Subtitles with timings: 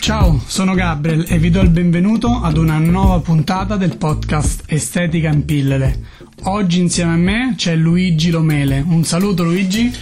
[0.00, 5.30] Ciao, sono Gabriel e vi do il benvenuto ad una nuova puntata del podcast Estetica
[5.30, 6.00] in pillole.
[6.44, 8.84] Oggi insieme a me c'è Luigi Lomele.
[8.86, 9.92] Un saluto Luigi.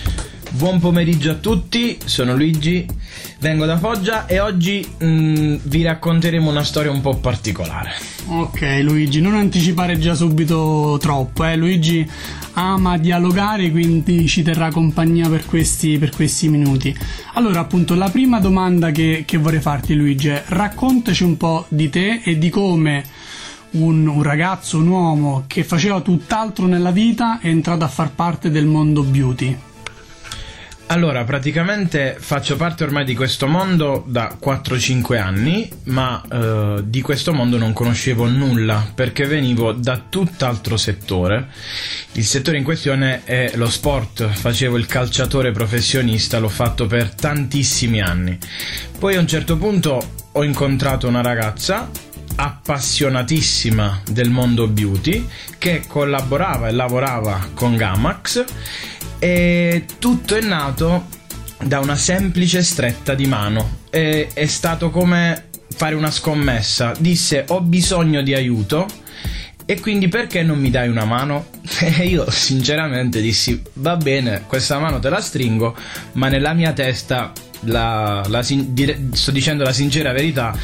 [0.50, 2.87] Buon pomeriggio a tutti, sono Luigi,
[3.40, 8.14] vengo da Foggia e oggi mh, vi racconteremo una storia un po' particolare.
[8.27, 11.57] Ok Luigi, non anticipare già subito troppo, eh?
[11.57, 12.09] Luigi
[12.54, 16.96] ama dialogare quindi ci terrà compagnia per questi, per questi minuti.
[17.34, 21.90] Allora appunto la prima domanda che, che vorrei farti Luigi è raccontaci un po' di
[21.90, 23.04] te e di come
[23.72, 28.50] un, un, ragazzo, un uomo che faceva tutt'altro nella vita è entrato a far parte
[28.50, 29.74] del mondo beauty.
[30.88, 37.33] Allora, praticamente faccio parte ormai di questo mondo da 4-5 anni, ma eh, di questo
[37.33, 41.48] mondo non conoscevo nulla perché venivo da tutt'altro settore.
[42.12, 48.02] Il settore in questione è lo sport, facevo il calciatore professionista, l'ho fatto per tantissimi
[48.02, 48.38] anni.
[48.98, 51.91] Poi a un certo punto ho incontrato una ragazza
[52.36, 55.26] appassionatissima del mondo beauty
[55.56, 58.44] che collaborava e lavorava con Gamax
[59.18, 61.06] e tutto è nato
[61.62, 63.78] da una semplice stretta di mano.
[63.90, 66.92] E, è stato come fare una scommessa.
[66.98, 68.86] Disse ho bisogno di aiuto
[69.66, 71.46] e quindi perché non mi dai una mano?
[71.80, 75.74] E io sinceramente dissi va bene, questa mano te la stringo,
[76.12, 80.54] ma nella mia testa la, la, sto dicendo la sincera verità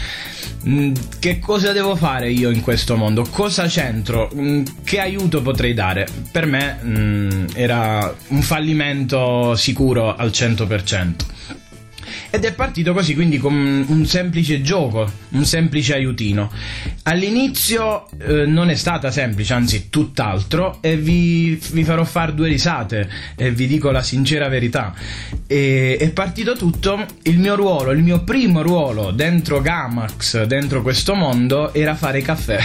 [1.19, 3.27] che cosa devo fare io in questo mondo?
[3.31, 4.31] Cosa c'entro?
[4.35, 6.07] Mm, che aiuto potrei dare?
[6.31, 11.15] Per me mm, era un fallimento sicuro al 100%.
[12.33, 16.49] Ed è partito così, quindi con un semplice gioco, un semplice aiutino.
[17.03, 23.09] All'inizio eh, non è stata semplice, anzi tutt'altro, e vi, vi farò fare due risate,
[23.37, 24.95] e vi dico la sincera verità.
[25.49, 31.15] E, è partito tutto, il mio ruolo, il mio primo ruolo dentro Gamax, dentro questo
[31.15, 32.61] mondo, era fare caffè.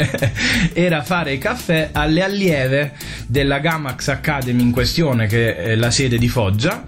[0.72, 2.92] era fare caffè alle allieve
[3.26, 6.84] della Gamax Academy in questione, che è la sede di Foggia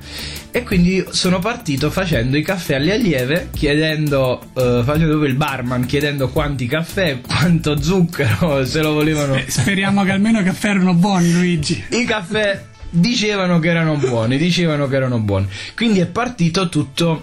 [0.57, 6.31] e quindi sono partito facendo i caffè alle allieve, chiedendo, uh, facendo il barman, chiedendo
[6.31, 9.39] quanti caffè, quanto zucchero, se lo volevano.
[9.47, 11.85] Speriamo che almeno i caffè erano buoni, Luigi.
[11.91, 15.47] I caffè dicevano che erano buoni, dicevano che erano buoni.
[15.75, 17.21] Quindi è partito tutto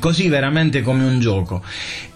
[0.00, 1.62] così veramente come un gioco.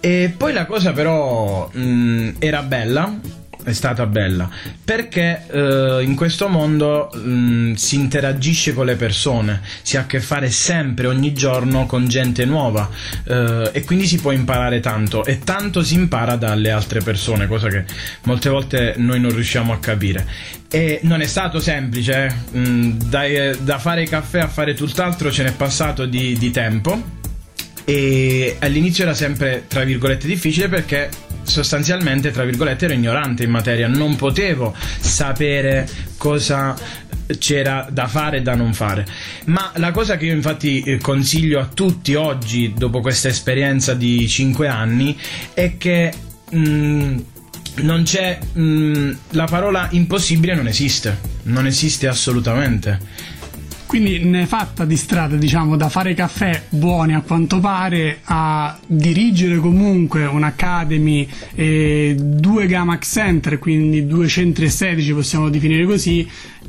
[0.00, 3.18] E poi la cosa però mh, era bella
[3.64, 4.48] è stata bella
[4.84, 10.06] perché eh, in questo mondo mh, mm, si interagisce con le persone, si ha a
[10.06, 12.88] che fare sempre, ogni giorno con gente nuova
[13.24, 17.68] eh, e quindi si può imparare tanto e tanto si impara dalle altre persone, cosa
[17.68, 17.84] che
[18.24, 20.26] molte volte noi non riusciamo a capire.
[20.72, 22.58] E non è stato semplice, eh?
[22.58, 23.22] mm, da,
[23.58, 27.18] da, fare caffè a fare tutt'altro ce n'è passato di, di tempo
[27.90, 31.10] e all'inizio era sempre tra virgolette difficile perché
[31.42, 36.78] sostanzialmente, tra virgolette, ero ignorante in materia, non potevo sapere cosa
[37.38, 39.04] c'era da fare e da non fare.
[39.46, 44.28] Ma la cosa che io infatti eh, consiglio a tutti oggi, dopo questa esperienza di
[44.28, 45.18] 5 anni,
[45.52, 46.12] è che
[46.48, 47.18] mh, mm,
[47.80, 53.39] non c'è mh, mm, la parola impossibile non esiste, non esiste assolutamente
[53.90, 58.78] quindi ne è fatta di strada, diciamo, da fare caffè buoni a quanto pare a
[58.86, 66.24] dirigere comunque un'academy e due Gamax Center, quindi due centri estetici possiamo definire così,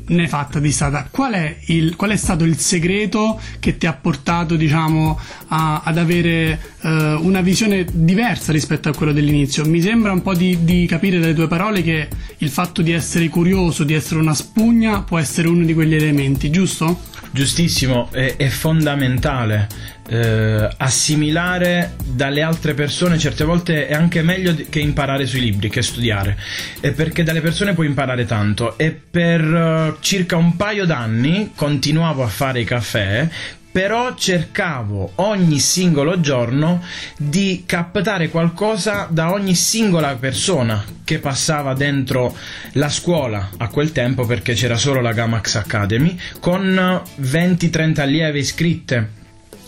[0.06, 1.06] ne è fatta di strada.
[1.08, 5.16] Qual è, il, qual è stato il segreto che ti ha portato, diciamo,
[5.46, 6.88] a, ad avere uh,
[7.24, 9.64] una visione diversa rispetto a quello dell'inizio?
[9.64, 12.08] Mi sembra un po' di, di capire dalle tue parole che
[12.38, 16.50] il fatto di essere curioso, di essere una spugna, può essere uno di quegli elementi,
[16.50, 17.10] giusto?
[17.30, 19.68] Giustissimo, è, è fondamentale
[20.08, 25.82] eh, assimilare dalle altre persone, certe volte è anche meglio che imparare sui libri, che
[25.82, 26.36] studiare,
[26.80, 28.76] eh, perché dalle persone puoi imparare tanto.
[28.76, 33.28] E per uh, circa un paio d'anni continuavo a fare i caffè
[33.72, 36.82] però cercavo ogni singolo giorno
[37.16, 42.36] di captare qualcosa da ogni singola persona che passava dentro
[42.72, 49.20] la scuola a quel tempo perché c'era solo la Gamax Academy con 20-30 allieve iscritte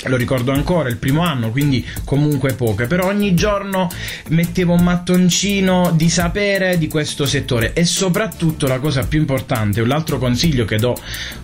[0.07, 3.91] lo ricordo ancora, il primo anno, quindi comunque poche, però ogni giorno
[4.29, 7.73] mettevo un mattoncino di sapere di questo settore.
[7.73, 10.97] E soprattutto la cosa più importante, un altro consiglio che do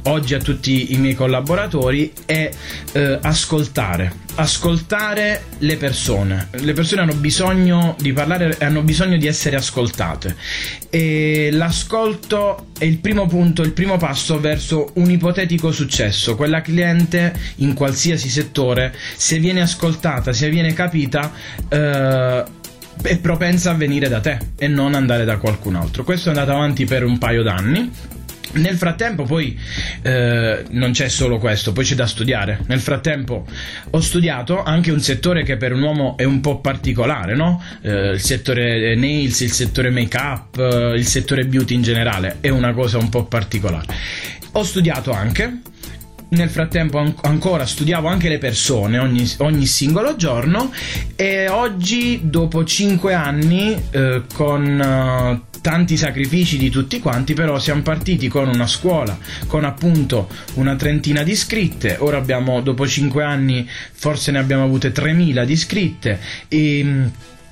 [0.04, 2.50] oggi a tutti i miei collaboratori è
[2.92, 6.48] eh, ascoltare ascoltare le persone.
[6.52, 10.36] Le persone hanno bisogno di parlare, hanno bisogno di essere ascoltate.
[10.88, 16.36] E l'ascolto è il primo punto, il primo passo verso un ipotetico successo.
[16.36, 21.32] Quella cliente in qualsiasi settore, se viene ascoltata, se viene capita,
[21.68, 22.44] eh,
[23.02, 26.04] è propensa a venire da te e non andare da qualcun altro.
[26.04, 27.90] Questo è andato avanti per un paio d'anni
[28.52, 29.58] nel frattempo poi
[30.02, 32.60] eh, non c'è solo questo, poi c'è da studiare.
[32.66, 33.46] Nel frattempo
[33.90, 37.62] ho studiato anche un settore che per un uomo è un po' particolare, no?
[37.82, 42.48] Eh, il settore nails, il settore make up, eh, il settore beauty in generale, è
[42.48, 43.86] una cosa un po' particolare.
[44.52, 45.60] Ho studiato anche
[46.30, 50.72] nel frattempo an- ancora studiavo anche le persone ogni, ogni, singolo giorno
[51.16, 57.82] e oggi dopo 5 anni eh, con uh, tanti sacrifici di tutti quanti, però siamo
[57.82, 59.16] partiti con una scuola,
[59.46, 64.92] con appunto una trentina di iscritte, ora abbiamo dopo 5 anni forse ne abbiamo avute
[64.92, 66.20] 3000 di iscritte.
[66.48, 67.06] E mm,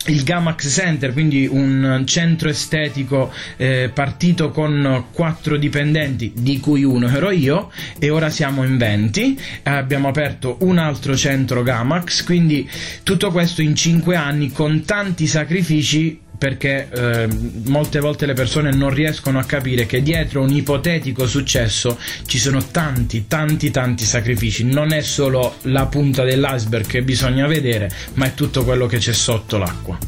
[0.07, 7.09] il Gamax Center, quindi un centro estetico eh, partito con quattro dipendenti, di cui uno
[7.09, 9.39] ero io, e ora siamo in 20.
[9.65, 12.69] Abbiamo aperto un altro centro Gamax, quindi
[13.03, 17.29] tutto questo in 5 anni con tanti sacrifici perché eh,
[17.65, 22.65] molte volte le persone non riescono a capire che dietro un ipotetico successo ci sono
[22.65, 24.65] tanti, tanti, tanti sacrifici.
[24.65, 29.13] Non è solo la punta dell'iceberg che bisogna vedere, ma è tutto quello che c'è
[29.13, 29.99] sotto l'acqua.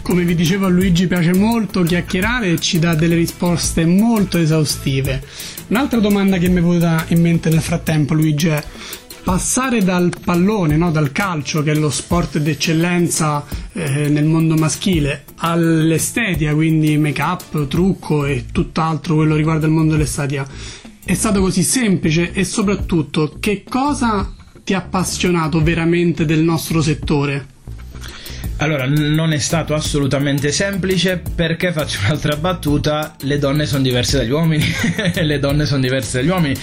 [0.00, 5.20] Come vi dicevo a Luigi piace molto chiacchierare e ci dà delle risposte molto esaustive.
[5.66, 8.62] Un'altra domanda che mi è venuta in mente nel frattempo Luigi è
[9.26, 10.92] passare dal pallone, no?
[10.92, 17.66] dal calcio, che è lo sport d'eccellenza eh, nel mondo maschile, all'estetica, quindi make up,
[17.66, 20.46] trucco e tutt'altro quello riguarda il mondo dell'estetica,
[21.04, 24.32] è stato così semplice e soprattutto che cosa
[24.62, 27.46] ti ha appassionato veramente del nostro settore?
[28.58, 34.30] Allora, non è stato assolutamente semplice perché faccio un'altra battuta, le donne sono diverse dagli
[34.30, 34.64] uomini,
[35.20, 36.54] le donne sono diverse dagli uomini,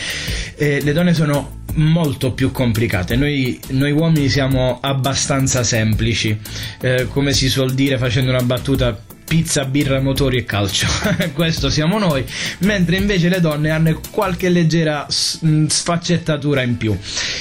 [0.56, 3.16] eh, le donne sono molto più complicate.
[3.16, 6.38] Noi, noi, uomini siamo abbastanza semplici,
[6.81, 9.12] eh, come si suol dire facendo una battuta.
[9.25, 10.86] Pizza, birra, motori e calcio.
[11.34, 12.24] Questo siamo noi.
[12.60, 16.96] Mentre invece le donne hanno qualche leggera sfaccettatura in più.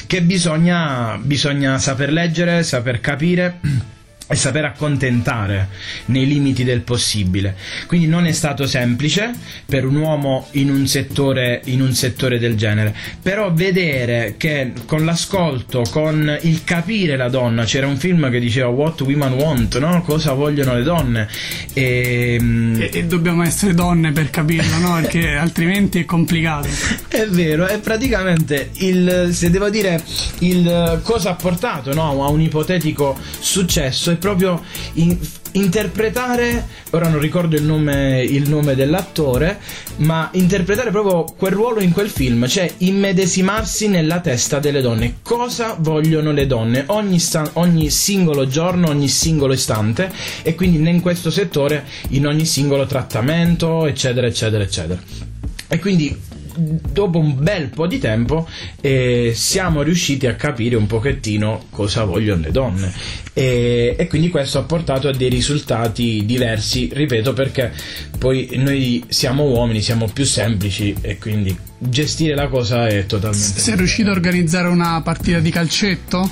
[0.06, 3.58] Che bisogna, bisogna saper leggere, saper capire
[4.32, 5.68] e saper accontentare
[6.06, 7.54] nei limiti del possibile.
[7.86, 9.30] Quindi non è stato semplice
[9.66, 15.04] per un uomo in un settore, in un settore del genere, però vedere che con
[15.04, 20.00] l'ascolto, con il capire la donna, c'era un film che diceva What Women Want, no?
[20.00, 21.28] cosa vogliono le donne.
[21.74, 24.98] E, ehm, e, e dobbiamo essere donne per capirlo, no?
[25.02, 26.68] perché altrimenti è complicato.
[27.06, 30.02] È vero, è praticamente il, se devo dire,
[30.38, 32.24] il cosa ha portato no?
[32.24, 34.62] a un ipotetico successo proprio
[34.94, 35.18] in,
[35.52, 39.58] interpretare, ora non ricordo il nome, il nome, dell'attore,
[39.96, 45.16] ma interpretare proprio quel ruolo in quel film, cioè immedesimarsi nella testa delle donne.
[45.22, 50.10] Cosa vogliono le donne ogni, sta- ogni singolo giorno, ogni singolo istante
[50.42, 55.00] e quindi in questo settore, in ogni singolo trattamento, eccetera, eccetera, eccetera.
[55.66, 56.16] E quindi
[56.56, 58.48] dopo un bel po' di tempo
[58.80, 62.92] eh, siamo riusciti a capire un pochettino cosa vogliono le donne.
[63.32, 67.72] E, e, quindi questo ha portato a dei risultati diversi ripeto perché
[68.18, 71.56] poi noi siamo uomini siamo più semplici e quindi
[71.88, 76.30] gestire la cosa è totalmente sei riuscito a organizzare una partita di calcetto?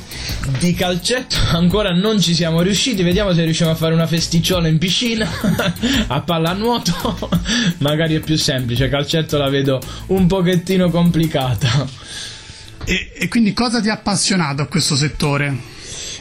[0.59, 4.79] di calcetto ancora non ci siamo riusciti vediamo se riusciamo a fare una festicciola in
[4.79, 5.29] piscina
[6.07, 7.29] a pallanuoto
[7.79, 11.89] magari è più semplice calcetto la vedo un pochettino complicata
[12.85, 15.55] e, e quindi cosa ti ha appassionato a questo settore?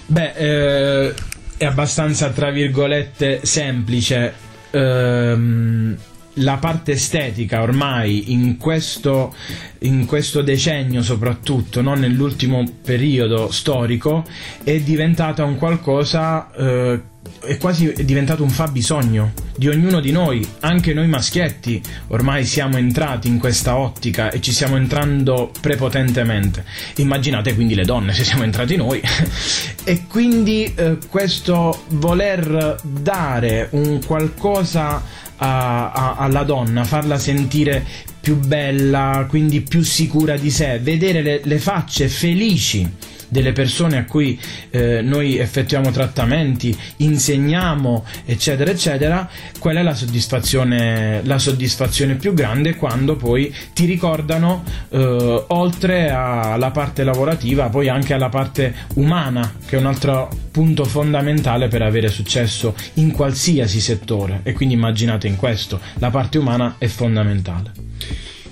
[0.05, 1.13] Beh, eh,
[1.57, 4.33] è abbastanza, tra virgolette, semplice.
[4.71, 5.97] Ehm,
[6.39, 9.33] la parte estetica ormai in questo,
[9.79, 14.25] in questo decennio soprattutto, non nell'ultimo periodo storico,
[14.63, 17.01] è diventata un qualcosa eh,
[17.41, 23.27] è quasi diventato un fabbisogno di ognuno di noi, anche noi maschietti ormai siamo entrati
[23.27, 26.65] in questa ottica e ci stiamo entrando prepotentemente.
[26.97, 29.01] Immaginate quindi le donne se siamo entrati noi.
[29.83, 35.01] e quindi eh, questo voler dare un qualcosa
[35.39, 37.85] a, a, alla donna, farla sentire
[38.19, 42.87] più bella, quindi più sicura di sé, vedere le, le facce felici
[43.29, 51.21] delle persone a cui eh, noi effettuiamo trattamenti, insegniamo, eccetera, eccetera, quella è la soddisfazione,
[51.23, 58.13] la soddisfazione più grande quando poi ti ricordano, eh, oltre alla parte lavorativa, poi anche
[58.13, 64.41] alla parte umana, che è un altro punto fondamentale per avere successo in qualsiasi settore.
[64.43, 67.88] E quindi immaginate in questo, la parte umana è fondamentale.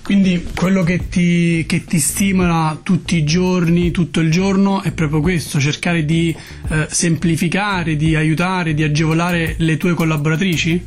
[0.07, 5.19] Quindi quello che ti, che ti, stimola tutti i giorni, tutto il giorno, è proprio
[5.19, 6.33] questo, cercare di
[6.69, 10.81] eh, semplificare, di aiutare, di agevolare le tue collaboratrici?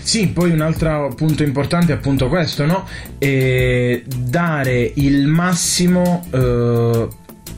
[0.00, 2.86] Sì, poi un altro punto importante è appunto questo, no?
[3.18, 7.08] E dare il massimo eh,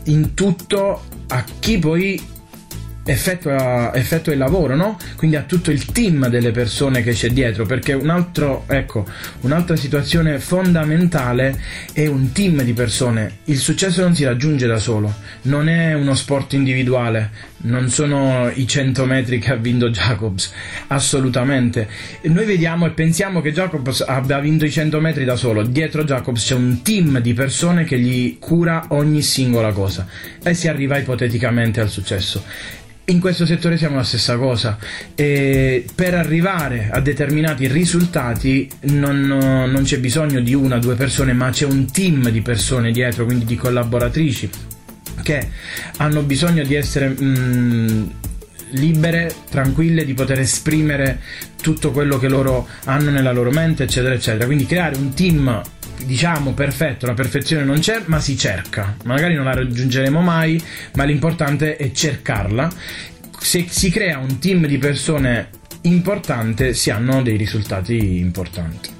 [0.05, 2.19] in tutto a chi poi
[3.07, 4.99] effettua, effettua, il lavoro, no?
[5.17, 9.07] Quindi ha tutto il team delle persone che c'è dietro, perché un altro, ecco,
[9.43, 11.59] un'altra situazione fondamentale
[11.93, 13.39] è un team di persone.
[13.45, 18.67] Il successo non si raggiunge da solo, non è uno sport individuale, non sono i
[18.67, 20.53] 100 metri che ha vinto Jacobs,
[20.89, 21.89] assolutamente.
[22.23, 26.45] Noi vediamo e pensiamo che Jacobs abbia vinto i 100 metri da solo, dietro Jacobs
[26.45, 30.07] c'è un team di persone che gli cura ogni singola cosa
[30.43, 32.43] e si arriva ipoteticamente al successo
[33.07, 34.79] in questo settore siamo la stessa cosa.
[35.15, 41.33] E per arrivare a determinati risultati non, non c'è bisogno di una o due persone,
[41.33, 44.51] ma c'è un team di persone dietro, quindi di collaboratrici
[45.23, 45.49] che
[45.97, 48.07] hanno bisogno di essere mh, mm,
[48.71, 51.21] libere, tranquille, di poter esprimere
[51.61, 54.47] tutto quello che loro hanno nella loro mente, eccetera, eccetera.
[54.47, 55.63] Quindi creare un team
[56.05, 58.97] diciamo perfetto, la perfezione non c'è, ma si cerca.
[59.05, 60.61] Magari non la raggiungeremo mai,
[60.95, 62.71] ma l'importante è cercarla.
[63.39, 65.51] Se si crea un team di persone
[65.83, 68.91] importante, si hanno dei risultati importanti.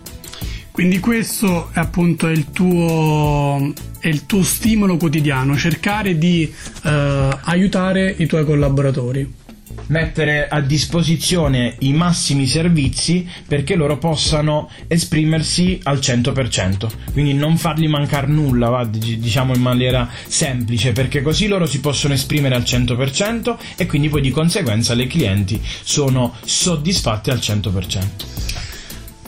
[0.71, 3.73] Quindi questo è appunto il tuo,
[4.03, 6.53] il tuo stimolo quotidiano, cercare di
[6.85, 9.45] eh, aiutare i tuoi collaboratori
[9.89, 17.89] mettere a disposizione i massimi servizi perché loro possano esprimersi al 100%, quindi non fargli
[17.89, 23.57] mancare nulla, va, diciamo in maniera semplice, perché così loro si possono esprimere al 100%
[23.77, 28.46] e quindi poi di conseguenza le clienti sono soddisfatte al 100%.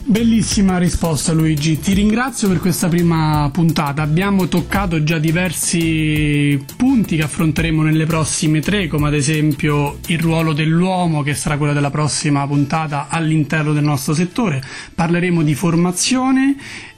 [0.05, 4.01] Bellissima risposta Luigi, ti ringrazio per questa prima puntata.
[4.01, 10.53] Abbiamo toccato già diversi punti che affronteremo nelle prossime tre, come ad esempio il ruolo
[10.53, 14.63] dell'uomo, che sarà quello della prossima puntata all'interno del nostro settore.
[14.95, 16.55] Parleremo di formazione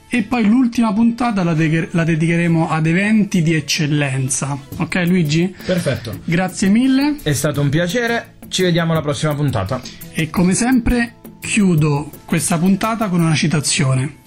[0.08, 4.58] e poi l'ultima puntata la, de- la, dedicheremo ad eventi di eccellenza.
[4.76, 5.54] Ok Luigi?
[5.64, 6.20] Perfetto.
[6.24, 7.16] Grazie mille.
[7.22, 9.80] È stato un piacere, ci vediamo alla prossima puntata.
[10.12, 14.20] E come sempre Chiudo questa puntata con una citazione.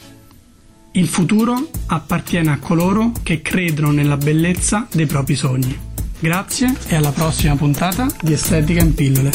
[0.91, 5.75] Il futuro appartiene a coloro che credono nella bellezza dei propri sogni.
[6.19, 9.31] Grazie e alla prossima puntata di Estetica in pillole.